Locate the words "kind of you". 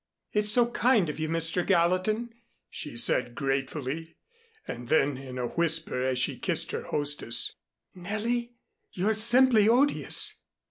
0.71-1.29